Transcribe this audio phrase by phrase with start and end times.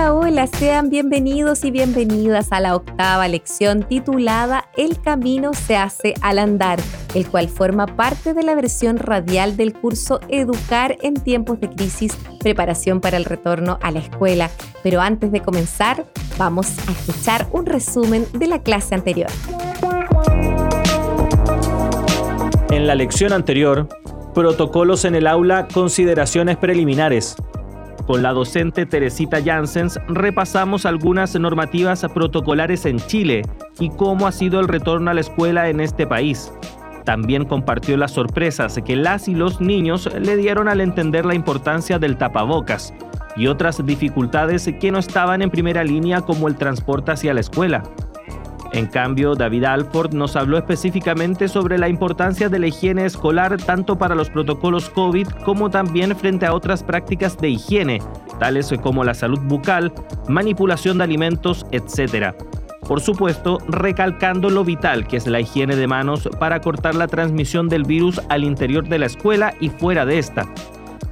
[0.00, 6.14] Hola, hola, sean bienvenidos y bienvenidas a la octava lección titulada El camino se hace
[6.22, 6.80] al andar,
[7.14, 12.16] el cual forma parte de la versión radial del curso Educar en tiempos de crisis,
[12.38, 14.48] preparación para el retorno a la escuela.
[14.82, 16.06] Pero antes de comenzar,
[16.38, 19.28] vamos a escuchar un resumen de la clase anterior.
[22.70, 23.86] En la lección anterior,
[24.32, 27.36] protocolos en el aula, consideraciones preliminares.
[28.10, 33.42] Con la docente Teresita Janssens repasamos algunas normativas protocolares en Chile
[33.78, 36.52] y cómo ha sido el retorno a la escuela en este país.
[37.04, 42.00] También compartió las sorpresas que las y los niños le dieron al entender la importancia
[42.00, 42.92] del tapabocas
[43.36, 47.84] y otras dificultades que no estaban en primera línea como el transporte hacia la escuela.
[48.72, 53.98] En cambio, David Alford nos habló específicamente sobre la importancia de la higiene escolar tanto
[53.98, 58.00] para los protocolos COVID como también frente a otras prácticas de higiene,
[58.38, 59.92] tales como la salud bucal,
[60.28, 62.34] manipulación de alimentos, etc.
[62.86, 67.68] Por supuesto, recalcando lo vital que es la higiene de manos para cortar la transmisión
[67.68, 70.46] del virus al interior de la escuela y fuera de esta.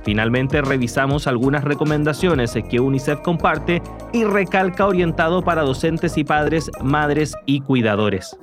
[0.03, 7.35] Finalmente revisamos algunas recomendaciones que UNICEF comparte y recalca orientado para docentes y padres, madres
[7.47, 8.37] y cuidadores.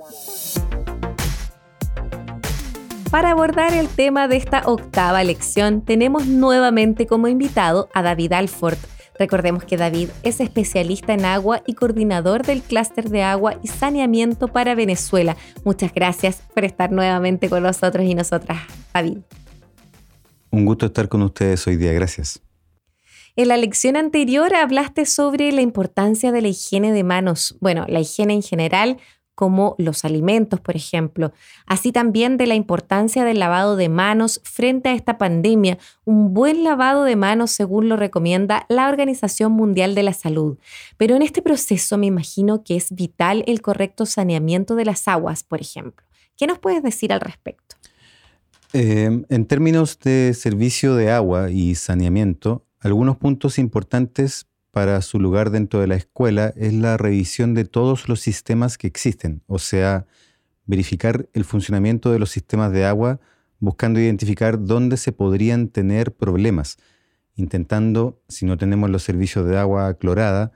[3.12, 8.78] Para abordar el tema de esta octava lección, tenemos nuevamente como invitado a David Alford.
[9.18, 14.50] Recordemos que David es especialista en agua y coordinador del clúster de agua y saneamiento
[14.50, 15.38] para Venezuela.
[15.64, 18.60] Muchas gracias por estar nuevamente con nosotros y nosotras,
[18.94, 19.20] David.
[20.56, 22.42] Un gusto estar con ustedes hoy día, gracias.
[23.36, 28.00] En la lección anterior hablaste sobre la importancia de la higiene de manos, bueno, la
[28.00, 28.98] higiene en general,
[29.36, 31.34] como los alimentos, por ejemplo,
[31.66, 36.64] así también de la importancia del lavado de manos frente a esta pandemia, un buen
[36.64, 40.58] lavado de manos según lo recomienda la Organización Mundial de la Salud.
[40.96, 45.44] Pero en este proceso me imagino que es vital el correcto saneamiento de las aguas,
[45.44, 46.06] por ejemplo.
[46.38, 47.76] ¿Qué nos puedes decir al respecto?
[48.78, 55.50] Em, en términos de servicio de agua y saneamiento, algunos puntos importantes para su lugar
[55.50, 60.08] dentro de la escuela es la revisión de todos los sistemas que existen, o sea,
[60.66, 63.22] verificar el funcionamiento de los sistemas de agua
[63.60, 66.76] buscando identificar dónde se podrían tener problemas,
[67.38, 70.52] intentando, si no tenemos los servicios de agua clorada,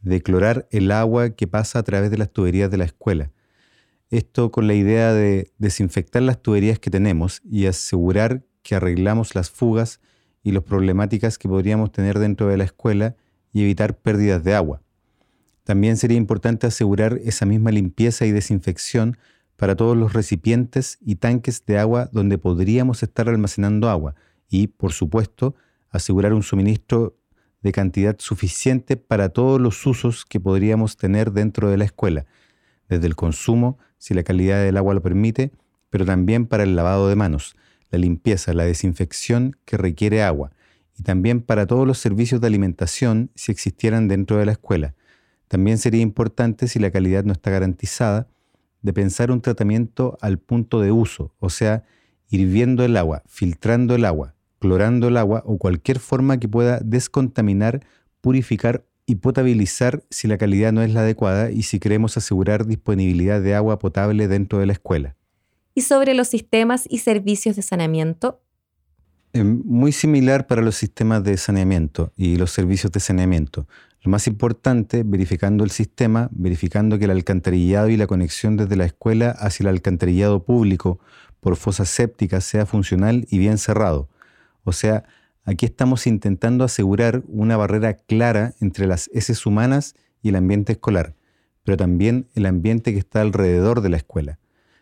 [0.00, 3.32] declorar el agua que pasa a través de las tuberías de la escuela.
[4.14, 9.50] Esto con la idea de desinfectar las tuberías que tenemos y asegurar que arreglamos las
[9.50, 9.98] fugas
[10.44, 13.16] y las problemáticas que podríamos tener dentro de la escuela
[13.52, 14.82] y evitar pérdidas de agua.
[15.64, 19.16] También sería importante asegurar esa misma limpieza y desinfección
[19.56, 24.14] para todos los recipientes y tanques de agua donde podríamos estar almacenando agua
[24.48, 25.56] y, por supuesto,
[25.90, 27.18] asegurar un suministro
[27.62, 32.26] de cantidad suficiente para todos los usos que podríamos tener dentro de la escuela,
[32.88, 35.52] desde el consumo si la calidad del agua lo permite,
[35.90, 37.56] pero también para el lavado de manos,
[37.90, 40.50] la limpieza, la desinfección que requiere agua,
[40.98, 44.94] y también para todos los servicios de alimentación si existieran dentro de la escuela.
[45.48, 48.28] También sería importante, si la calidad no está garantizada,
[48.82, 51.84] de pensar un tratamiento al punto de uso, o sea,
[52.28, 57.80] hirviendo el agua, filtrando el agua, clorando el agua o cualquier forma que pueda descontaminar,
[58.20, 63.40] purificar y potabilizar si la calidad no es la adecuada y si queremos asegurar disponibilidad
[63.40, 65.16] de agua potable dentro de la escuela.
[65.74, 68.40] ¿Y sobre los sistemas y servicios de saneamiento?
[69.32, 73.66] Em, muy similar para los sistemas de saneamiento y los servicios de saneamiento.
[74.02, 78.84] Lo más importante, verificando el sistema, verificando que el alcantarillado y la conexión desde la
[78.84, 81.00] escuela hacia el alcantarillado público
[81.40, 84.08] por fosas sépticas sea funcional y bien cerrado.
[84.62, 85.04] O sea,
[85.46, 91.14] Aquí estamos intentando asegurar una barrera clara entre las heces humanas y el ambiente escolar,
[91.64, 94.38] pero también el ambiente que está alrededor de la escuela.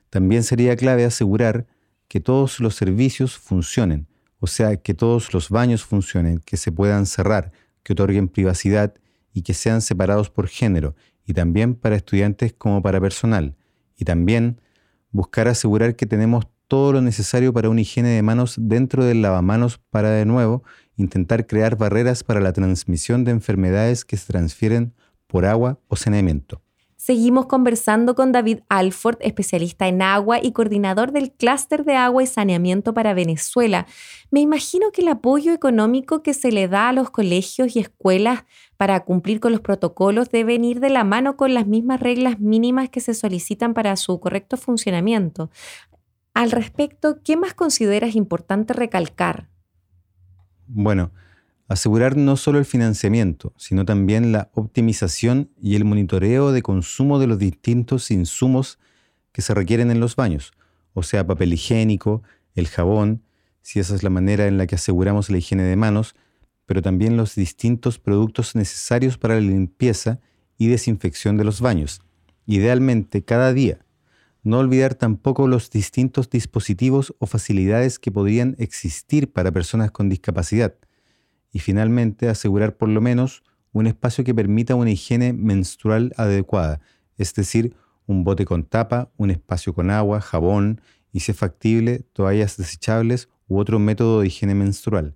[0.09, 1.67] También sería clave asegurar
[2.07, 4.07] que todos los servicios funcionen,
[4.39, 7.51] o sea, que todos los baños funcionen, que se puedan cerrar,
[7.83, 8.95] que otorguen privacidad
[9.33, 10.95] y que sean separados por género,
[11.27, 13.57] y también para estudiantes como para personal.
[13.97, 14.61] Y también
[15.11, 19.79] buscar asegurar que tenemos todo lo necesario para una higiene de manos dentro del lavamanos
[19.91, 20.63] para de nuevo
[20.97, 24.95] intentar crear barreras para la transmisión de enfermedades que se transfieren
[25.27, 26.63] por agua o saneamiento.
[26.97, 32.27] Seguimos conversando con David Alford, especialista en agua y coordinador del clúster de agua y
[32.27, 33.87] saneamiento para Venezuela.
[34.31, 38.45] Me imagino que el apoyo económico que se le da a los colegios y escuelas
[38.79, 42.89] para cumplir con los protocolos debe ir de la mano con las mismas reglas mínimas
[42.89, 45.51] que se solicitan para su correcto funcionamiento.
[46.35, 49.49] Al respecto, ¿qué más consideras importante recalcar?
[50.67, 51.13] Bueno,
[51.73, 57.27] Asegurar no solo el financiamiento, sino también la optimización y el monitoreo de consumo de
[57.27, 58.79] los distintos insumos
[59.33, 60.53] que se requieren en los baños,
[60.93, 62.23] o sea, papel higiénico,
[62.55, 63.23] el jabón,
[63.63, 66.15] si esa es la manera en la que aseguramos la higiene de manos,
[66.67, 70.21] pero también los distintos productos necesarios para la limpieza
[70.59, 72.03] y desinfección de los baños,
[72.45, 73.79] idealmente cada día.
[74.43, 80.75] No olvidar tampoco los distintos dispositivos o facilidades que podrían existir para personas con discapacidad,
[81.53, 86.81] y finalmente asegurar por lo menos un espacio que permita una higiene menstrual adecuada,
[87.19, 90.81] es decir, un bote con tapa, un espacio con agua, jabón
[91.13, 95.15] y, si es factible, toallas desechables u otro método de higiene menstrual.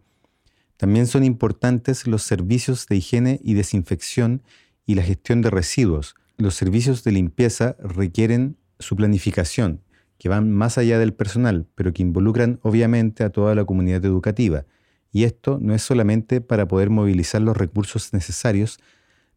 [0.76, 4.43] También son importantes los servicios de higiene y desinfección
[4.84, 6.14] y la gestión de residuos.
[6.37, 9.82] Los servicios de limpieza requieren su planificación,
[10.19, 14.64] que van más allá del personal, pero que involucran obviamente a toda la comunidad educativa.
[15.12, 18.78] Y esto no es solamente para poder movilizar los recursos necesarios,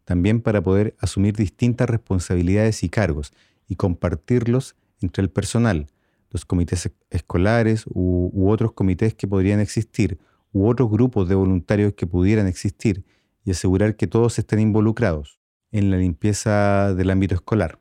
[0.05, 3.31] también para poder asumir distintas responsabilidades y cargos
[3.67, 5.87] y compartirlos entre el personal,
[6.31, 10.17] los comités escolares u, otros comités que podrían existir,
[10.51, 13.05] u otros grupos de voluntarios que pudieran existir,
[13.45, 15.39] y asegurar que todos estén involucrados
[15.71, 17.79] en la limpieza del ámbito escolar.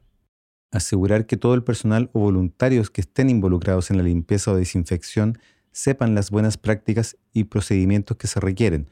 [0.70, 5.38] Asegurar que todo el personal o voluntarios que estén involucrados en la limpieza o desinfección
[5.72, 8.90] sepan las buenas prácticas y procedimientos que se requieren,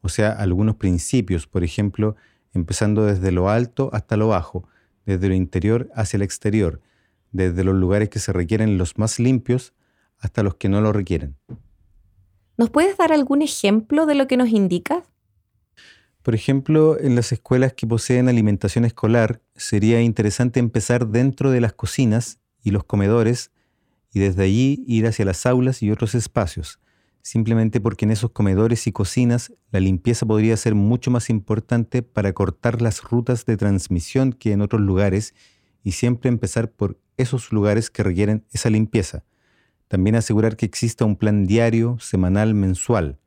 [0.00, 2.16] o sea, algunos principios, por ejemplo,
[2.52, 4.68] empezando desde lo alto hasta lo bajo,
[5.04, 6.80] desde lo interior hacia el exterior,
[7.32, 9.74] desde los lugares que se requieren los más limpios
[10.18, 11.36] hasta los que no lo requieren.
[12.56, 15.04] ¿Nos puedes dar algún ejemplo de lo que nos indicas?
[16.28, 21.72] Por ejemplo, en las escuelas que poseen alimentación escolar, sería interesante empezar dentro de las
[21.72, 23.50] cocinas y los comedores
[24.12, 26.80] y desde allí ir hacia las aulas y otros espacios,
[27.22, 32.34] simplemente porque en esos comedores y cocinas la limpieza podría ser mucho más importante para
[32.34, 35.32] cortar las rutas de transmisión que en otros lugares
[35.82, 39.24] y siempre empezar por esos lugares que requieren esa limpieza.
[39.88, 43.18] También asegurar que exista un plan diario, semanal, mensual,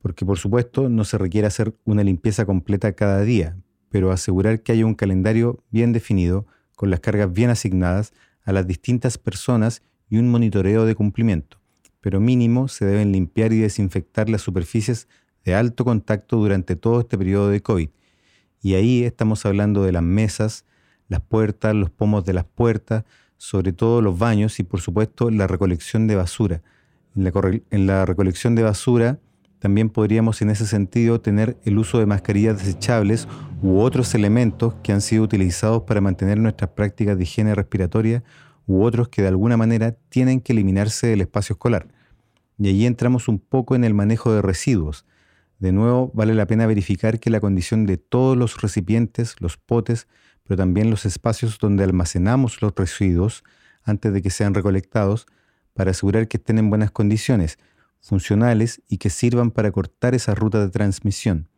[0.00, 3.56] porque por supuesto no se requiere hacer una limpieza completa cada día,
[3.90, 6.46] pero asegurar que haya un calendario bien definido,
[6.76, 8.12] con las cargas bien asignadas
[8.44, 11.58] a las distintas personas y un monitoreo de cumplimiento,
[12.00, 15.08] pero mínimo se deben limpiar y desinfectar las superficies
[15.44, 17.90] de alto contacto durante todo este periodo de COVID.
[18.62, 20.64] Y ahí estamos hablando de las mesas,
[21.08, 23.04] las puertas, los pomos de las puertas,
[23.36, 26.62] sobre todo los baños y por supuesto la recolección de basura.
[27.16, 27.32] En la,
[27.70, 29.18] en la recolección de basura
[29.58, 33.26] también podríamos en ese sentido tener el uso de mascarillas desechables
[33.60, 38.22] u otros elementos que han sido utilizados para mantener nuestras prácticas de higiene respiratoria
[38.66, 41.88] u otros que de alguna manera tienen que eliminarse del espacio escolar.
[42.58, 45.06] Y allí entramos un poco en el manejo de residuos.
[45.58, 50.06] De nuevo, vale la pena verificar que la condición de todos los recipientes, los potes,
[50.44, 53.42] pero también los espacios donde almacenamos los residuos
[53.82, 55.26] antes de que sean recolectados,
[55.72, 57.58] para asegurar que estén en buenas condiciones,
[58.00, 61.48] funcionales y que sirvan para cortar esa ruta de transmisión.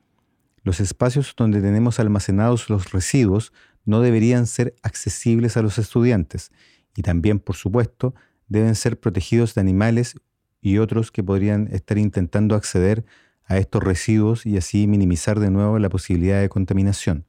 [0.63, 3.53] Los espacios donde tenemos almacenados los residuos
[3.85, 6.53] no deberían ser accesibles a los estudiantes
[6.97, 8.15] y también, por supuesto,
[8.49, 10.17] deben ser protegidos de animales
[10.61, 13.05] y otros que podrían estar intentando acceder
[13.45, 17.25] a estos residuos y así minimizar de nuevo la posibilidad de contaminación.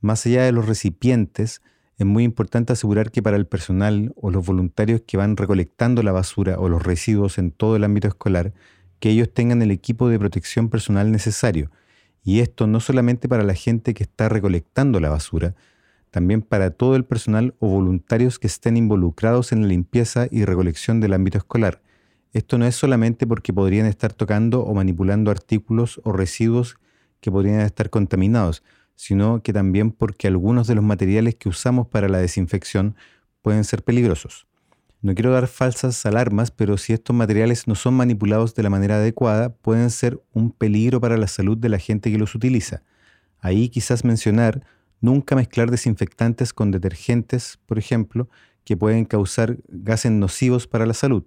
[0.00, 1.62] Más allá de los recipientes,
[1.98, 6.12] es muy importante asegurar que para el personal o los voluntarios que van recolectando la
[6.12, 8.52] basura o los residuos en todo el ámbito escolar,
[9.00, 11.70] que ellos tengan el equipo de protección personal necesario.
[12.22, 15.54] Y esto no solamente para la gente que está recolectando la basura,
[16.10, 21.00] también para todo el personal o voluntarios que estén involucrados en la limpieza y recolección
[21.00, 21.82] del ámbito escolar.
[22.32, 26.76] Esto no es solamente porque podrían estar tocando o manipulando artículos o residuos
[27.20, 28.62] que podrían estar contaminados,
[28.96, 32.96] sino que también porque algunos de los materiales que usamos para la desinfección
[33.42, 34.48] pueden ser peligrosos.
[35.02, 38.96] No quiero dar falsas alarmas, pero si estos materiales no son manipulados de la manera
[38.96, 42.82] adecuada, pueden ser un peligro para la salud de la gente que los utiliza.
[43.38, 44.64] Ahí quizás mencionar
[45.00, 48.28] Nunca mezclar desinfectantes con detergentes, por ejemplo,
[48.64, 51.24] que pueden causar gases nocivos para la salud.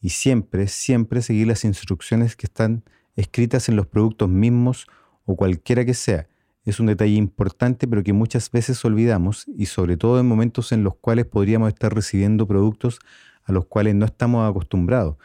[0.00, 2.84] Y siempre, siempre seguir las instrucciones que están
[3.16, 4.86] escritas en los productos mismos
[5.24, 6.28] o cualquiera que sea.
[6.68, 10.84] Es un detalle importante pero que muchas veces olvidamos y sobre todo en momentos en
[10.84, 12.98] los cuales podríamos estar recibiendo productos
[13.44, 15.16] a los cuales no estamos acostumbrados.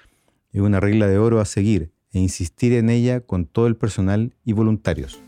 [0.54, 4.34] Es una regla de oro a seguir e insistir en ella con todo el personal
[4.46, 5.22] y voluntarios.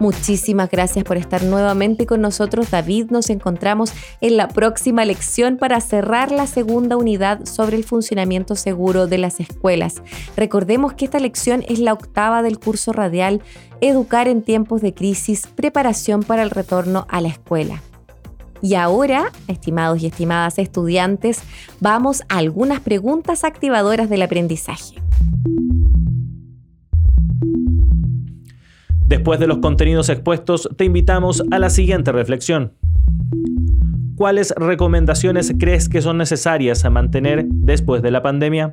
[0.00, 3.10] Muchísimas gracias por estar nuevamente con nosotros, David.
[3.10, 9.08] Nos encontramos en la próxima lección para cerrar la segunda unidad sobre el funcionamiento seguro
[9.08, 10.02] de las escuelas.
[10.36, 13.42] Recordemos que esta lección es la octava del curso radial
[13.80, 17.80] Educar en tiempos de crisis, preparación para el retorno a la escuela.
[18.60, 21.40] Y ahora, estimados y estimadas estudiantes,
[21.78, 24.96] vamos a algunas preguntas activadoras del aprendizaje.
[29.08, 32.74] Después de los contenidos expuestos, te invitamos a la siguiente reflexión.
[34.16, 38.70] ¿Cuáles recomendaciones crees que son necesarias a mantener después de la pandemia?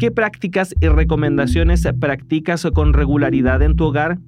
[0.00, 4.18] ¿Qué prácticas y recomendaciones practicas con regularidad en tu hogar?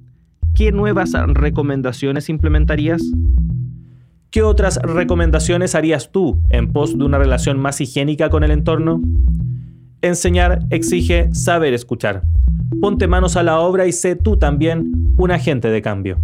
[0.55, 3.03] ¿Qué nuevas recomendaciones implementarías?
[4.31, 9.01] ¿Qué otras recomendaciones harías tú en pos de una relación más higiénica con el entorno?
[10.01, 12.23] Enseñar exige saber escuchar.
[12.81, 16.17] Ponte manos a la obra y sé tú también un agente de cambio.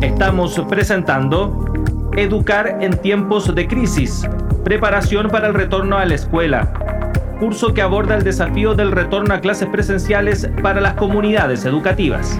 [0.00, 1.72] Estamos presentando
[2.16, 4.28] Educar en tiempos de crisis.
[4.64, 6.70] Preparación para el retorno a la escuela.
[7.40, 12.38] Curso que aborda el desafío del retorno a clases presenciales para las comunidades educativas.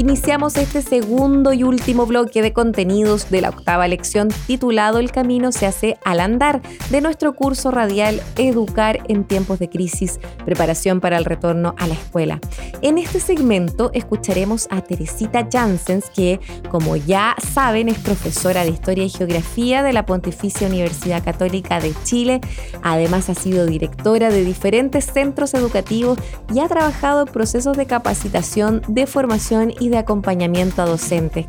[0.00, 5.52] Iniciamos este segundo y último bloque de contenidos de la octava lección titulado El camino
[5.52, 11.18] se hace al andar de nuestro curso radial Educar en tiempos de crisis, preparación para
[11.18, 12.40] el retorno a la escuela.
[12.80, 16.40] En este segmento escucharemos a Teresita Janssens, que
[16.70, 21.92] como ya saben es profesora de Historia y Geografía de la Pontificia Universidad Católica de
[22.04, 22.40] Chile.
[22.82, 26.18] Además ha sido directora de diferentes centros educativos
[26.54, 31.46] y ha trabajado en procesos de capacitación, de formación y de acompañamiento a docentes.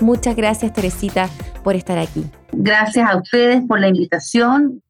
[0.00, 1.28] Muchas gracias, Teresita,
[1.62, 2.24] por estar aquí.
[2.52, 4.82] Gracias a ustedes por la invitación.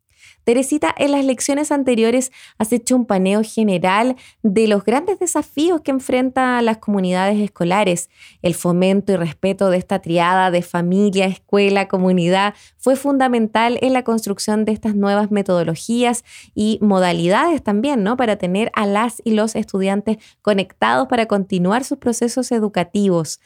[0.45, 5.93] Teresita, en las lecciones anteriores has hecho un paneo general de los grandes desafíos que
[5.93, 8.11] enfrentan las comunidades escolares.
[8.43, 14.03] El fomento y respeto de esta triada de familia, escuela, comunidad fue fundamental en la
[14.03, 18.17] construcción de estas nuevas metodologías y modalidades también, ¿no?
[18.17, 23.41] Para tener a las y los estudiantes conectados para continuar sus procesos educativos.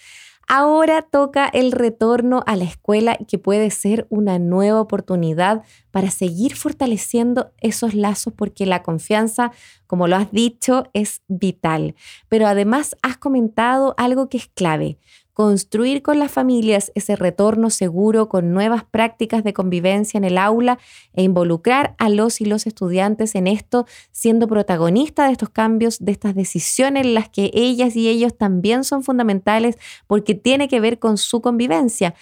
[0.48, 6.54] Ahora toca el retorno a la escuela que puede ser una nueva oportunidad para seguir
[6.54, 9.50] fortaleciendo esos lazos porque la confianza,
[9.88, 11.96] como lo has dicho, es vital.
[12.28, 14.98] Pero además has comentado algo que es clave
[15.36, 20.78] construir con las familias ese retorno seguro con nuevas prácticas de convivencia en el aula
[21.12, 26.12] e involucrar a los y los estudiantes en esto, siendo protagonistas de estos cambios, de
[26.12, 29.76] estas decisiones en las que ellas y ellos también son fundamentales
[30.06, 32.14] porque tiene que ver con su convivencia.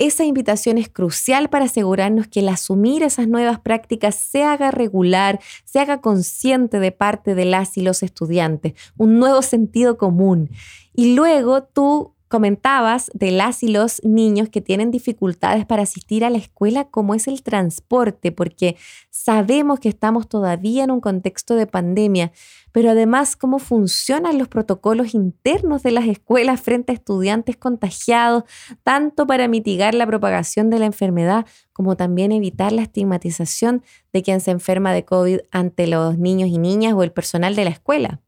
[0.00, 5.38] Esa invitación es crucial para asegurarnos que el asumir esas nuevas prácticas se haga regular,
[5.64, 10.50] se haga consciente de parte de las y los estudiantes, un nuevo sentido común.
[10.94, 16.28] Y luego tú comentabas de las y los niños que tienen dificultades para asistir a
[16.28, 18.76] la escuela, como es el transporte, porque
[19.08, 22.32] sabemos que estamos todavía en un contexto de pandemia,
[22.72, 28.44] pero además cómo funcionan los protocolos internos de las escuelas frente a estudiantes contagiados,
[28.82, 34.42] tanto para mitigar la propagación de la enfermedad como también evitar la estigmatización de quien
[34.42, 38.20] se enferma de COVID ante los niños y niñas o el personal de la escuela.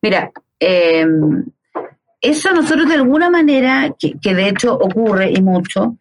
[0.00, 0.30] Mira,
[0.60, 1.04] eh,
[2.20, 5.96] eso nosotros de alguna manera, que, de hecho ocurre y mucho,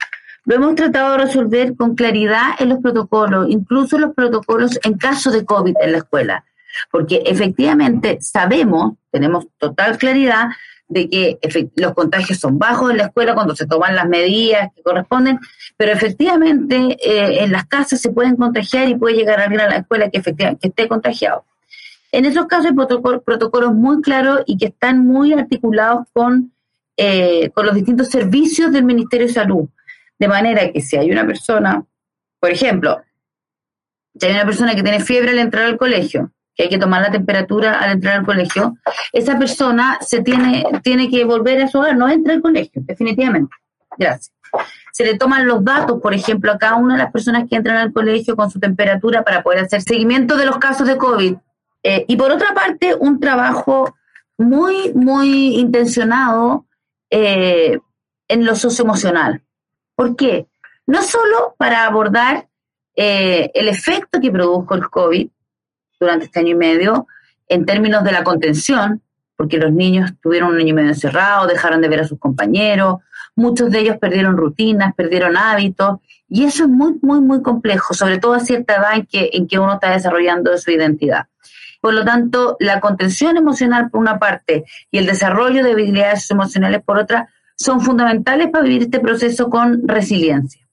[0.45, 5.31] lo hemos tratado de resolver con claridad en los protocolos, incluso los protocolos en caso
[5.31, 6.45] de COVID en la escuela,
[6.91, 10.49] porque efectivamente sabemos, tenemos total claridad
[10.87, 11.39] de que
[11.75, 15.39] los contagios son bajos en la escuela cuando se toman las medidas que corresponden,
[15.77, 19.77] pero efectivamente eh, en las casas se pueden contagiar y puede llegar alguien a la
[19.77, 21.43] escuela que, efectivamente, que esté contagiado.
[22.15, 26.53] En esos casos hay protocolos, muy claros y que están muy articulados con,
[26.95, 29.67] eh, con los distintos servicios del Ministerio de Salud.
[30.17, 31.83] De manera que si hay una persona,
[32.39, 33.01] por ejemplo,
[34.17, 37.01] si hay una persona que tiene fiebre al entrar al colegio, que hay que tomar
[37.01, 38.77] la temperatura al entrar al colegio,
[39.11, 43.53] esa persona se tiene, tiene que volver a su hogar, no entra al colegio, definitivamente.
[43.97, 44.31] Gracias.
[44.93, 47.75] Se le toman los datos, por ejemplo, a cada una de las personas que entran
[47.75, 51.35] al colegio con su temperatura para poder hacer seguimiento de los casos de COVID
[51.87, 53.95] eh, y por otra parte, un trabajo
[54.39, 56.65] muy, muy intencionado
[57.11, 57.77] eh,
[58.27, 59.43] en lo socioemocional.
[59.95, 60.47] ¿Por qué?
[60.87, 62.47] No solo para abordar
[62.95, 65.29] eh, el efecto que produjo el COVID
[65.99, 67.05] durante este año y medio
[67.47, 69.03] en términos de la contención,
[69.35, 73.01] porque los niños tuvieron un año y medio encerrado, dejaron de ver a sus compañeros,
[73.35, 78.17] muchos de ellos perdieron rutinas, perdieron hábitos, y eso es muy, muy, muy complejo, sobre
[78.17, 81.27] todo a cierta edad en que, en que uno está desarrollando su identidad.
[81.85, 86.81] Por lo tanto, la contención emocional por una parte y el desarrollo de habilidades emocionales
[86.83, 90.67] por otra son fundamentales para vivir este proceso con resiliencia.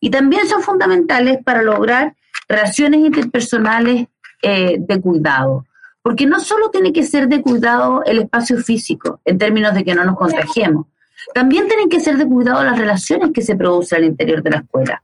[0.00, 2.16] Y también son fundamentales para lograr
[2.48, 4.08] relaciones interpersonales
[4.42, 5.66] eh, de cuidado.
[6.02, 9.94] Porque no solo tiene que ser de cuidado el espacio físico, en términos de que
[9.94, 10.86] no nos contagiemos,
[11.32, 14.56] también tienen que ser de cuidado las relaciones que se producen al interior de la
[14.56, 15.00] escuela.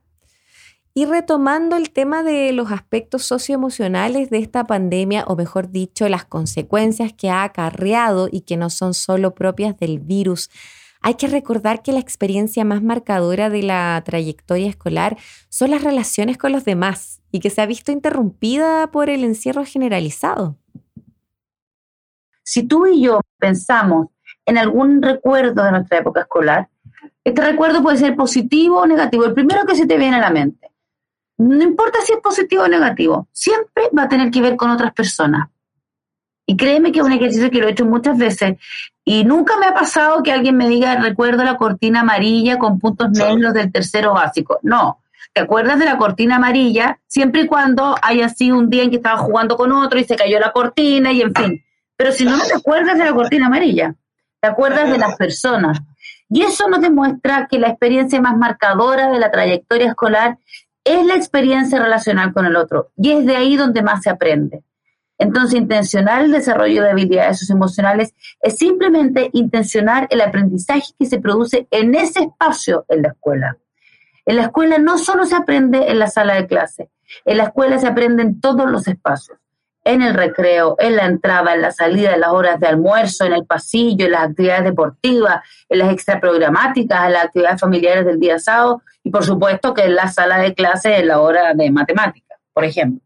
[0.95, 6.23] Y retomando el tema de los aspectos socioemocionales de esta pandemia, o mejor dicho, las
[6.23, 10.51] consecuencias que ha acarreado y que no son solo propias del virus,
[11.01, 15.17] hay que recordar que la experiencia más marcadora de la trayectoria escolar
[15.49, 19.65] son las relaciones con los demás y que se ha visto interrumpida por el encierro
[19.65, 20.57] generalizado.
[22.43, 24.09] Si tú y yo pensamos
[24.45, 26.69] en algún recuerdo de nuestra época escolar,
[27.23, 30.29] este recuerdo puede ser positivo o negativo, el primero que se te viene a la
[30.29, 30.72] mente.
[31.43, 34.93] No importa si es positivo o negativo, siempre va a tener que ver con otras
[34.93, 35.49] personas.
[36.45, 38.57] Y créeme que es un ejercicio que lo he hecho muchas veces
[39.05, 43.11] y nunca me ha pasado que alguien me diga, recuerdo la cortina amarilla con puntos
[43.11, 44.59] negros del tercero básico.
[44.61, 45.01] No,
[45.33, 48.97] te acuerdas de la cortina amarilla siempre y cuando haya sido un día en que
[48.97, 51.63] estaba jugando con otro y se cayó la cortina y en fin.
[51.95, 53.95] Pero si no, no te acuerdas de la cortina amarilla
[54.43, 55.79] te acuerdas de las personas.
[56.29, 60.37] Y eso nos demuestra que la experiencia más marcadora de la trayectoria escolar
[60.83, 62.91] es la experiencia relacional con el otro.
[62.97, 64.63] Y es de ahí donde más se aprende.
[65.17, 71.67] Entonces, intencionar el desarrollo de habilidades emocionales es simplemente intencionar el aprendizaje que se produce
[71.71, 73.57] en ese espacio en la escuela.
[74.25, 76.89] En la escuela no solo se aprende en la sala de clase,
[77.25, 79.37] en la escuela se aprende en todos los espacios
[79.83, 83.33] en el recreo, en la entrada, en la salida, en las horas de almuerzo, en
[83.33, 88.39] el pasillo, en las actividades deportivas, en las extraprogramáticas, en las actividades familiares del día
[88.39, 92.39] sábado y por supuesto que en la sala de clase en la hora de matemáticas,
[92.53, 93.01] por ejemplo.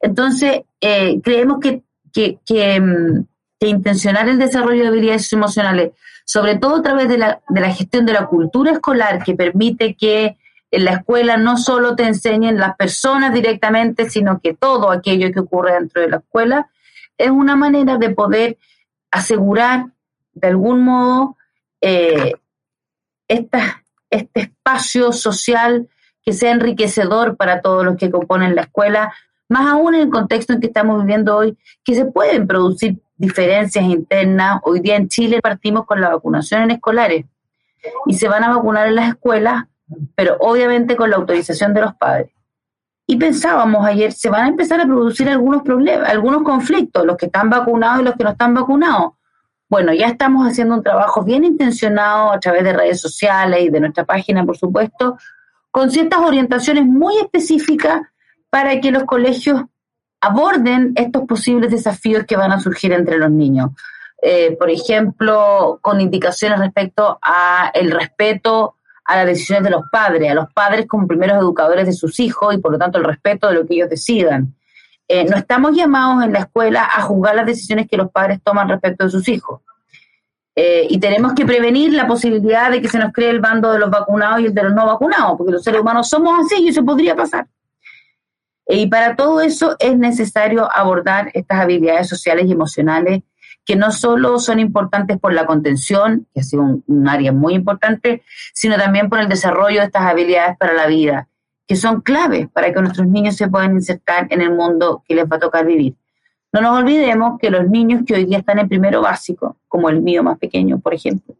[0.00, 3.26] Entonces, eh, creemos que, que, que, mm,
[3.60, 5.92] que, intencionar el desarrollo de habilidades emocionales,
[6.24, 9.94] sobre todo a través de la, de la gestión de la cultura escolar que permite
[9.94, 10.38] que
[10.70, 15.40] en la escuela no solo te enseñen las personas directamente, sino que todo aquello que
[15.40, 16.70] ocurre dentro de la escuela,
[17.18, 18.58] es una manera de poder
[19.10, 19.86] asegurar
[20.34, 21.36] de algún modo
[21.80, 22.34] eh,
[23.28, 23.60] este
[24.34, 25.88] espacio social
[26.22, 29.14] que sea enriquecedor para todos los que componen la escuela,
[29.48, 33.84] más aún en el contexto en que estamos viviendo hoy, que se pueden producir diferencias
[33.84, 34.60] internas.
[34.64, 37.24] Hoy día en Chile partimos con la vacunación en escolares
[38.06, 39.64] y se van a vacunar en las escuelas
[40.14, 42.32] pero obviamente con la autorización de los padres.
[43.06, 47.26] Y pensábamos ayer, se van a empezar a producir algunos problemas, algunos conflictos, los que
[47.26, 49.12] están vacunados y los que no están vacunados.
[49.68, 53.80] Bueno, ya estamos haciendo un trabajo bien intencionado a través de redes sociales y de
[53.80, 55.18] nuestra página, por supuesto,
[55.70, 58.02] con ciertas orientaciones muy específicas
[58.50, 59.62] para que los colegios
[60.20, 63.70] aborden estos posibles desafíos que van a surgir entre los niños.
[64.22, 70.30] Eh, por ejemplo, con indicaciones respecto a el respeto a las decisiones de los padres,
[70.30, 73.48] a los padres como primeros educadores de sus hijos y por lo tanto el respeto
[73.48, 74.54] de lo que ellos decidan.
[75.08, 78.68] Eh, no estamos llamados en la escuela a juzgar las decisiones que los padres toman
[78.68, 79.60] respecto de sus hijos.
[80.56, 83.78] Eh, y tenemos que prevenir la posibilidad de que se nos cree el bando de
[83.78, 86.68] los vacunados y el de los no vacunados, porque los seres humanos somos así y
[86.68, 87.46] eso podría pasar.
[88.68, 93.22] y para todo eso es necesario abordar estas habilidades sociales y emocionales
[93.66, 98.22] que no solo son importantes por la contención, que ha sido un, área muy importante,
[98.54, 101.28] sino también por el desarrollo de estas habilidades para la vida,
[101.66, 105.24] que son claves para que nuestros niños se puedan insertar en el mundo que les
[105.24, 105.96] va a tocar vivir.
[106.52, 110.00] No nos olvidemos que los niños que hoy día están en primero básico, como el
[110.00, 111.34] mío más pequeño, por ejemplo,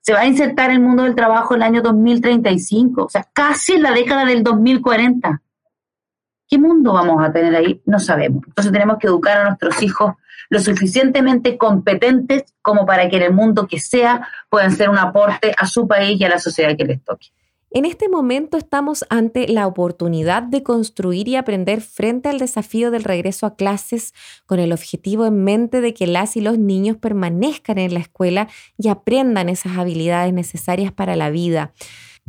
[0.00, 3.74] se va a insertar en el mundo del trabajo el año 2035, o sea, casi
[3.74, 5.42] en la década del 2040.
[6.48, 7.82] ¿Qué mundo vamos a tener ahí?
[7.84, 8.42] No sabemos.
[8.46, 10.14] Entonces tenemos que educar a nuestros hijos
[10.50, 15.54] lo suficientemente competentes como para que en el mundo que sea puedan ser un aporte
[15.58, 17.28] a su país y a la sociedad que les toque.
[17.70, 23.04] En este momento estamos ante la oportunidad de construir y aprender frente al desafío del
[23.04, 24.14] regreso a clases
[24.46, 28.48] con el objetivo en mente de que las y los niños permanezcan en la escuela
[28.78, 31.74] y aprendan esas habilidades necesarias para la vida.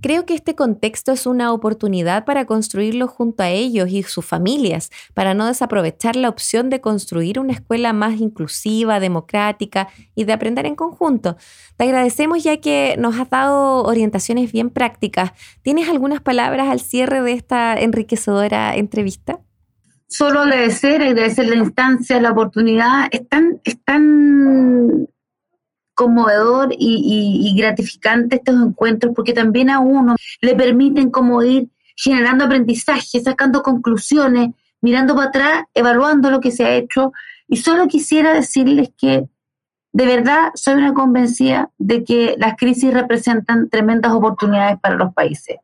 [0.02, 4.92] Creo que este contexto es una oportunidad para construirlo junto a ellos y sus familias,
[5.14, 10.66] para no desaprovechar la opción de construir una escuela más inclusiva, democrática y de aprender
[10.66, 11.36] en conjunto.
[11.76, 15.32] Te agradecemos ya que nos has dado orientaciones bien prácticas.
[15.64, 19.40] ¿Tienes algunas palabras al cierre de esta enriquecedora entrevista?
[20.08, 23.08] Solo agradecer, agradecer la instancia, la oportunidad.
[23.12, 25.08] Es tan, es tan
[26.00, 33.20] conmovedor y, gratificante estos encuentros porque también a uno le permiten como ir generando aprendizaje,
[33.20, 37.12] sacando conclusiones, mirando para atrás, evaluando lo que se ha hecho.
[37.50, 39.28] Y solo quisiera decirles que
[39.92, 45.58] de verdad soy una convencida de que las crisis representan tremendas oportunidades para los países.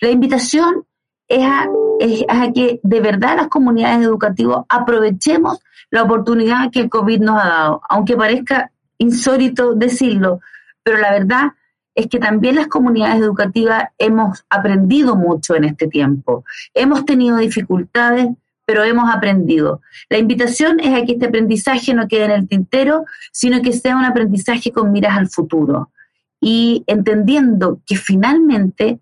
[0.00, 0.86] La invitación
[1.28, 1.68] es a,
[2.00, 5.58] es a que de verdad las comunidades educativas aprovechemos
[5.90, 10.40] la oportunidad que el COVID nos ha dado, aunque parezca insólito decirlo,
[10.82, 11.52] pero la verdad
[11.94, 16.44] es que también las comunidades educativas hemos aprendido mucho en este tiempo.
[16.74, 18.28] Hemos tenido dificultades,
[18.66, 19.80] pero hemos aprendido.
[20.10, 23.96] La invitación es a que este aprendizaje no quede en el tintero, sino que sea
[23.96, 25.90] un aprendizaje con miras al futuro.
[26.38, 29.00] Y entendiendo que finalmente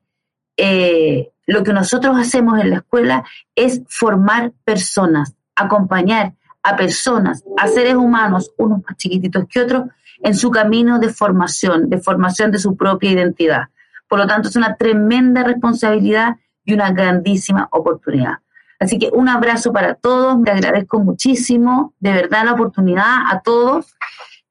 [0.57, 3.25] eh, lo que nosotros hacemos en la escuela
[3.57, 9.85] es formar personas, acompañar, a personas, a seres humanos, unos más chiquititos que otros,
[10.23, 13.69] en su camino de formación, de formación de su propia identidad.
[14.09, 18.39] Por lo tanto, es una tremenda responsabilidad y una grandísima oportunidad.
[18.81, 23.95] Así que un abrazo para todos, me agradezco muchísimo, de verdad, la oportunidad a todos.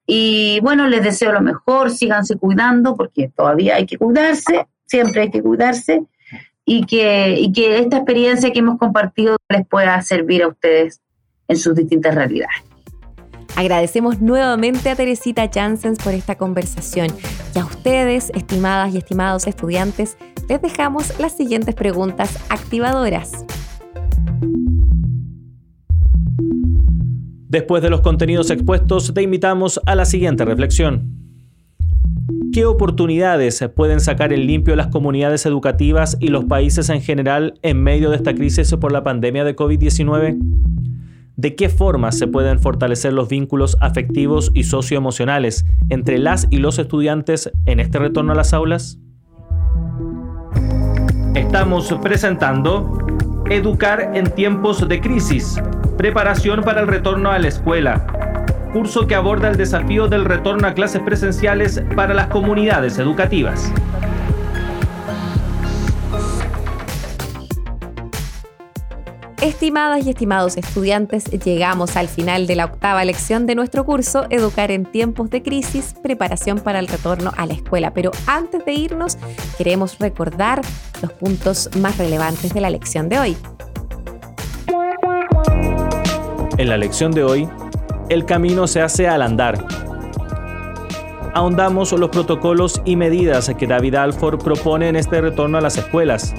[0.06, 5.30] Y bueno, les deseo lo mejor, síganse cuidando, porque todavía hay que cuidarse, siempre hay
[5.30, 6.04] que cuidarse,
[6.64, 11.00] y que, y que esta experiencia que hemos compartido les pueda servir a ustedes
[11.48, 12.56] en sus distintas realidades.
[13.56, 17.08] Agradecemos nuevamente a Teresita Janssens por esta conversación
[17.54, 20.16] y a ustedes, estimadas y estimados estudiantes,
[20.48, 23.44] les dejamos las siguientes preguntas activadoras.
[27.48, 31.14] Después de los contenidos expuestos, te invitamos a la siguiente reflexión.
[32.52, 37.80] ¿Qué oportunidades pueden sacar en limpio las comunidades educativas y los países en general en
[37.80, 40.36] medio de esta crisis por la pandemia de COVID-19?
[41.36, 46.78] ¿De qué forma se pueden fortalecer los vínculos afectivos y socioemocionales entre las y los
[46.78, 49.00] estudiantes en este retorno a las aulas?
[51.34, 52.98] Estamos presentando
[53.50, 55.60] Educar en tiempos de crisis,
[55.98, 58.06] preparación para el retorno a la escuela,
[58.72, 63.70] curso que aborda el desafío del retorno a clases presenciales para las comunidades educativas.
[69.44, 74.70] Estimadas y estimados estudiantes, llegamos al final de la octava lección de nuestro curso Educar
[74.70, 77.92] en tiempos de crisis, preparación para el retorno a la escuela.
[77.92, 79.18] Pero antes de irnos,
[79.58, 80.62] queremos recordar
[81.02, 83.36] los puntos más relevantes de la lección de hoy.
[86.56, 87.46] En la lección de hoy,
[88.08, 89.62] el camino se hace al andar.
[91.34, 96.32] Ahondamos los protocolos y medidas que David Alford propone en este retorno a las escuelas,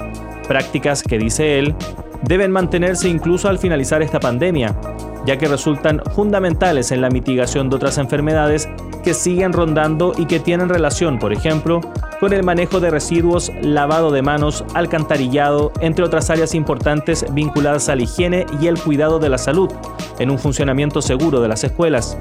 [0.48, 1.76] prácticas que, dice él,
[2.26, 4.76] deben mantenerse incluso al finalizar esta pandemia,
[5.24, 8.68] ya que resultan fundamentales en la mitigación de otras enfermedades
[9.02, 11.80] que siguen rondando y que tienen relación, por ejemplo,
[12.18, 17.94] con el manejo de residuos, lavado de manos, alcantarillado, entre otras áreas importantes vinculadas a
[17.94, 19.70] la higiene y el cuidado de la salud,
[20.18, 22.16] en un funcionamiento seguro de las escuelas.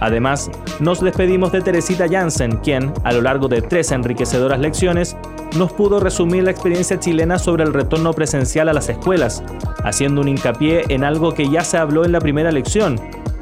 [0.00, 5.16] Además, nos despedimos de Teresita Jansen, quien, a lo largo de tres enriquecedoras lecciones,
[5.56, 9.42] nos pudo resumir la experiencia chilena sobre el retorno presencial a las escuelas,
[9.84, 13.00] haciendo un hincapié en algo que ya se habló en la primera lección,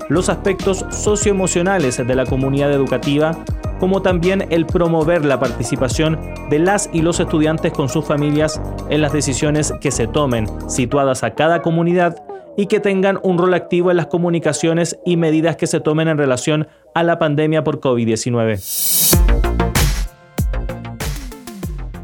[0.08, 3.44] los aspectos socioemocionales de la comunidad educativa,
[3.78, 6.18] como también el promover la participación
[6.50, 11.22] de las y los estudiantes con sus familias en las decisiones que se tomen, situadas
[11.22, 12.22] a cada comunidad
[12.56, 16.18] y que tengan un rol activo en las comunicaciones y medidas que se tomen en
[16.18, 19.09] relación a la pandemia por COVID-19.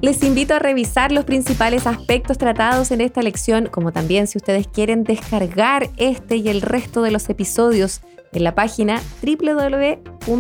[0.03, 4.69] Les invito a revisar los principales aspectos tratados en esta lección, como también si ustedes
[4.69, 10.37] quieren descargar este y el resto de los episodios en la página www.uar.cl.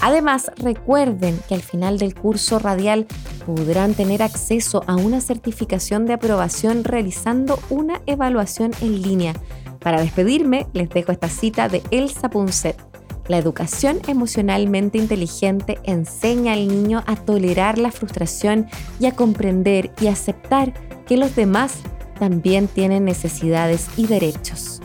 [0.00, 3.06] Además, recuerden que al final del curso radial
[3.46, 9.34] podrán tener acceso a una certificación de aprobación realizando una evaluación en línea.
[9.78, 12.91] Para despedirme, les dejo esta cita de Elsa Punset.
[13.28, 18.66] La educación emocionalmente inteligente enseña al niño a tolerar la frustración
[18.98, 20.72] y a comprender y aceptar
[21.06, 21.80] que los demás
[22.18, 24.80] también tienen necesidades y derechos.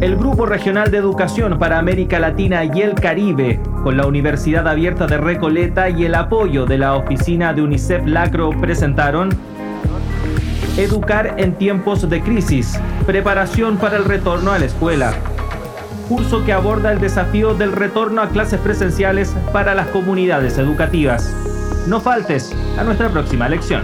[0.00, 5.06] El Grupo Regional de Educación para América Latina y el Caribe con la Universidad Abierta
[5.06, 9.30] de Recoleta y el apoyo de la oficina de UNICEF Lacro presentaron
[10.76, 15.14] Educar en tiempos de crisis, preparación para el retorno a la escuela.
[16.08, 21.34] Curso que aborda el desafío del retorno a clases presenciales para las comunidades educativas.
[21.88, 23.82] No faltes a nuestra próxima lección.